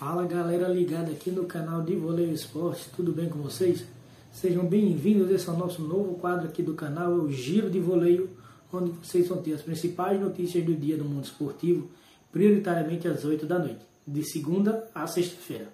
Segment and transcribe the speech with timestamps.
[0.00, 3.84] Fala galera ligada aqui no canal de Voleio Esporte, tudo bem com vocês?
[4.32, 7.78] Sejam bem-vindos, esse é o nosso novo quadro aqui do canal, é o Giro de
[7.78, 8.30] Voleio,
[8.72, 11.90] onde vocês vão ter as principais notícias do dia do mundo esportivo,
[12.32, 15.68] prioritariamente às 8 da noite, de segunda a sexta-feira.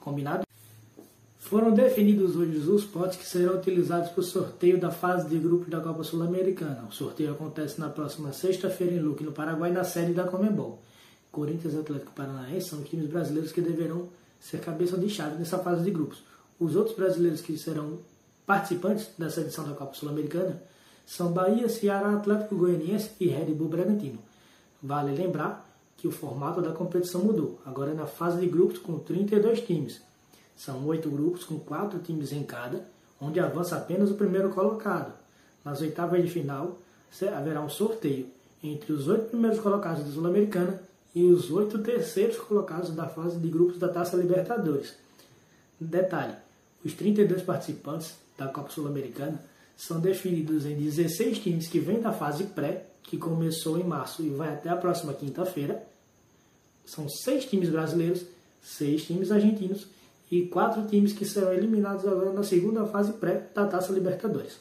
[0.00, 0.44] Combinado?
[1.38, 5.68] Foram definidos hoje os potes que serão utilizados para o sorteio da fase de grupos
[5.68, 6.88] da Copa Sul-Americana.
[6.90, 10.82] O sorteio acontece na próxima sexta-feira em Luque, no Paraguai, na sede da Comembol.
[11.32, 15.58] Corinthians e Atlético Paranaense são os times brasileiros que deverão ser cabeça de chave nessa
[15.58, 16.22] fase de grupos.
[16.60, 17.98] Os outros brasileiros que serão
[18.46, 20.62] participantes dessa edição da Copa Sul-Americana
[21.06, 24.18] são Bahia, Ceará, Atlético Goianiense e Red Bull Bragantino.
[24.82, 27.58] Vale lembrar que o formato da competição mudou.
[27.64, 30.02] Agora é na fase de grupos com 32 times.
[30.54, 32.84] São oito grupos com quatro times em cada,
[33.20, 35.12] onde avança apenas o primeiro colocado.
[35.64, 36.78] Nas oitavas de final,
[37.34, 38.26] haverá um sorteio
[38.62, 40.80] entre os oito primeiros colocados da Sul-Americana
[41.14, 44.94] e os oito terceiros colocados da fase de grupos da Taça Libertadores.
[45.78, 46.34] Detalhe:
[46.84, 49.42] os 32 participantes da Copa Sul-Americana
[49.76, 54.30] são definidos em 16 times que vêm da fase pré, que começou em março e
[54.30, 55.82] vai até a próxima quinta-feira.
[56.84, 58.24] São seis times brasileiros,
[58.62, 59.86] seis times argentinos
[60.30, 64.58] e quatro times que serão eliminados agora na segunda fase pré da Taça Libertadores.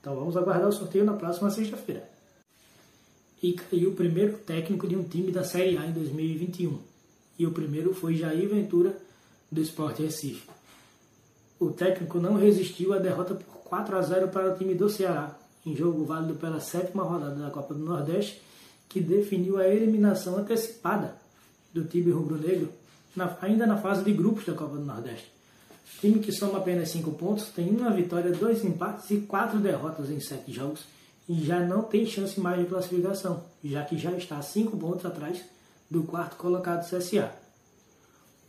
[0.00, 2.15] Então vamos aguardar o sorteio na próxima sexta-feira.
[3.42, 6.78] E caiu o primeiro técnico de um time da Série A em 2021.
[7.38, 8.96] E o primeiro foi Jair Ventura,
[9.50, 10.48] do Sport Recife.
[11.58, 15.36] O técnico não resistiu à derrota por 4 a 0 para o time do Ceará,
[15.64, 18.42] em jogo válido pela sétima rodada da Copa do Nordeste,
[18.88, 21.16] que definiu a eliminação antecipada
[21.72, 22.70] do time rubro-negro
[23.40, 25.32] ainda na fase de grupos da Copa do Nordeste.
[26.00, 30.20] Time que soma apenas 5 pontos tem uma vitória, dois empates e quatro derrotas em
[30.20, 30.82] 7 jogos
[31.28, 35.42] e já não tem chance mais de classificação, já que já está 5 pontos atrás
[35.90, 37.32] do quarto colocado CSA.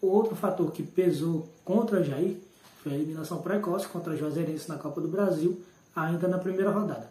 [0.02, 2.38] Outro fator que pesou contra Jair
[2.84, 5.62] foi a eliminação precoce contra Juazeirense na Copa do Brasil,
[5.96, 7.10] ainda na primeira rodada.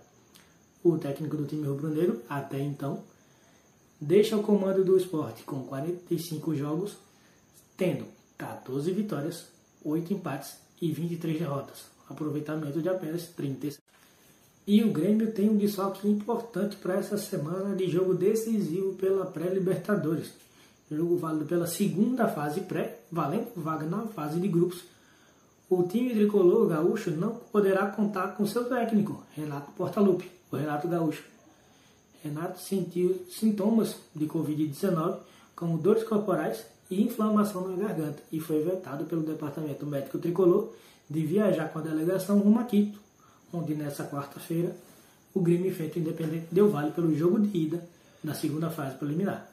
[0.85, 3.03] O técnico do time rubro-negro, até então,
[4.01, 6.97] deixa o comando do esporte com 45 jogos
[7.77, 8.07] tendo
[8.39, 9.47] 14 vitórias,
[9.85, 13.77] 8 empates e 23 derrotas, aproveitamento de apenas 30.
[14.67, 20.33] E o Grêmio tem um desfalque importante para essa semana de jogo decisivo pela pré-Libertadores.
[20.91, 24.83] Jogo válido pela segunda fase pré, valendo vaga na fase de grupos.
[25.71, 31.23] O time tricolor gaúcho não poderá contar com seu técnico, Renato Portaluppi, o Renato Gaúcho.
[32.25, 35.19] Renato sentiu sintomas de Covid-19,
[35.55, 40.73] como dores corporais e inflamação na garganta e foi vetado pelo Departamento Médico Tricolor
[41.09, 43.06] de viajar com a delegação rumo a Quito,
[43.53, 44.77] onde nessa quarta-feira
[45.35, 47.87] o Grêmio enfrenta o Independente deu vale pelo jogo de ida
[48.25, 49.51] na segunda fase preliminar.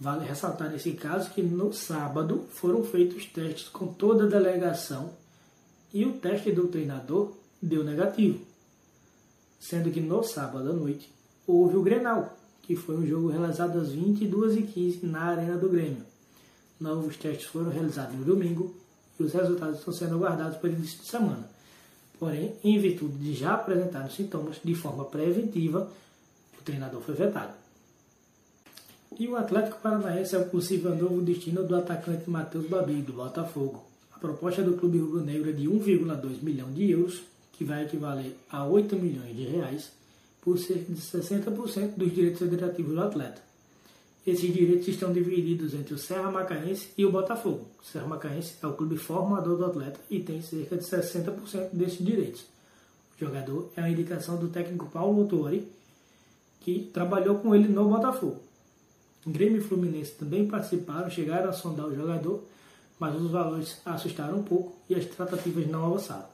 [0.00, 5.12] Vale ressaltar nesse caso que no sábado foram feitos testes com toda a delegação
[5.92, 8.40] e o teste do treinador deu negativo,
[9.60, 11.12] sendo que no sábado à noite
[11.46, 16.04] houve o Grenal, que foi um jogo realizado às 22h15 na Arena do Grêmio.
[16.80, 18.74] Novos testes foram realizados no domingo
[19.18, 21.53] e os resultados estão sendo aguardados para o início de semana.
[22.18, 25.90] Porém, em virtude de já apresentar os sintomas de forma preventiva,
[26.58, 27.54] o treinador foi vetado.
[29.18, 33.84] E o Atlético Paranaense é o possível novo destino do atacante Matheus Babi, do Botafogo.
[34.12, 38.64] A proposta do clube rubro-negro é de 1,2 milhão de euros, que vai equivaler a
[38.64, 39.92] 8 milhões de reais,
[40.40, 43.40] por cerca de 60% dos direitos federativos do atleta.
[44.26, 47.66] Esses direitos estão divididos entre o Serra Macaense e o Botafogo.
[47.82, 51.98] O Serra Macaense é o clube formador do atleta e tem cerca de 60% desses
[51.98, 52.46] direitos.
[53.14, 55.70] O jogador é a indicação do técnico Paulo Autori,
[56.60, 58.40] que trabalhou com ele no Botafogo.
[59.26, 62.42] Grêmio e Fluminense também participaram, chegaram a sondar o jogador,
[62.98, 66.26] mas os valores assustaram um pouco e as tratativas não avançaram.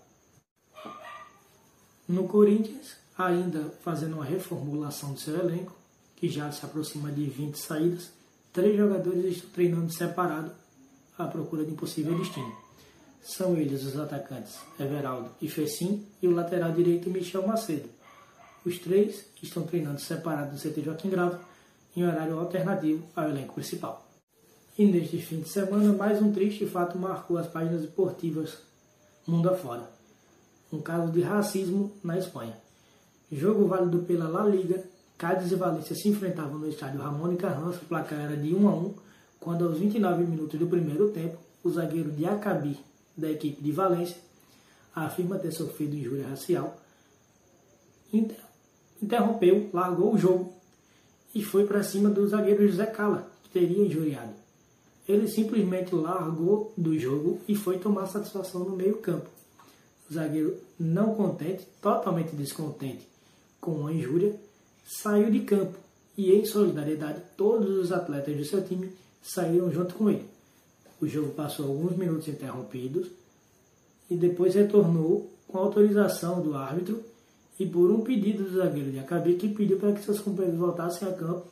[2.09, 5.80] No Corinthians, ainda fazendo uma reformulação do seu elenco,
[6.21, 8.11] que já se aproxima de 20 saídas,
[8.53, 10.53] três jogadores estão treinando separado
[11.17, 12.55] à procura de impossível destino.
[13.23, 17.89] São eles os atacantes Everaldo e Fecim e o lateral direito Michel Macedo.
[18.65, 21.41] Os três estão treinando separados no CT Joaquim Grava
[21.97, 24.07] em horário alternativo ao elenco principal.
[24.79, 28.59] E neste fim de semana, mais um triste fato marcou as páginas esportivas
[29.27, 29.91] mundo afora.
[30.73, 32.57] Um caso de racismo na Espanha.
[33.33, 34.85] Jogo válido pela La Liga,
[35.21, 38.75] Cádiz e Valência se enfrentavam no estádio Ramon Carranza, o placar era de 1 a
[38.75, 38.95] 1,
[39.39, 42.81] quando aos 29 minutos do primeiro tempo, o zagueiro de Acabi,
[43.15, 44.17] da equipe de Valência,
[44.95, 46.75] afirma ter sofrido injúria racial,
[49.03, 50.55] interrompeu, largou o jogo
[51.35, 54.33] e foi para cima do zagueiro José Cala, que teria injuriado.
[55.07, 59.29] ele simplesmente largou do jogo e foi tomar satisfação no meio-campo.
[60.11, 63.07] O zagueiro, não contente, totalmente descontente
[63.61, 64.35] com a injúria,
[64.91, 65.79] saiu de campo
[66.19, 68.93] e, em solidariedade, todos os atletas do seu time
[69.23, 70.29] saíram junto com ele.
[71.01, 73.07] O jogo passou alguns minutos interrompidos
[74.11, 77.03] e depois retornou com autorização do árbitro
[77.59, 81.07] e por um pedido do zagueiro de Acabi que pediu para que seus companheiros voltassem
[81.07, 81.47] a campo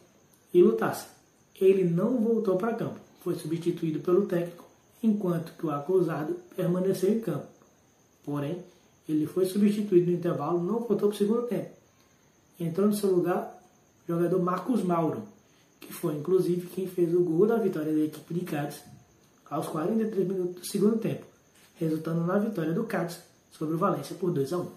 [0.53, 1.09] e lutassem.
[1.61, 4.65] Ele não voltou para campo, foi substituído pelo técnico,
[5.01, 7.47] enquanto que o acusado permaneceu em campo.
[8.25, 8.59] Porém,
[9.09, 11.78] ele foi substituído no intervalo, não voltou para o segundo tempo.
[12.59, 13.63] Entrou no seu lugar
[14.07, 15.23] o jogador Marcos Mauro,
[15.81, 18.81] que foi inclusive quem fez o gol da vitória da equipe de Cádiz
[19.49, 21.25] aos 43 minutos do segundo tempo,
[21.77, 23.19] resultando na vitória do Cádiz
[23.51, 24.71] sobre o Valência por 2 a 1.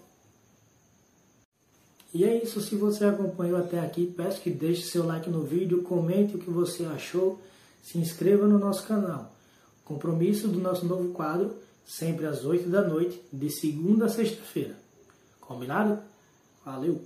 [2.14, 5.82] E é isso, se você acompanhou até aqui, peço que deixe seu like no vídeo,
[5.82, 7.40] comente o que você achou,
[7.82, 9.34] se inscreva no nosso canal.
[9.84, 11.56] Compromisso do nosso novo quadro,
[11.86, 14.76] sempre às 8 da noite, de segunda a sexta-feira.
[15.40, 15.98] Combinado?
[16.64, 17.02] Valeu!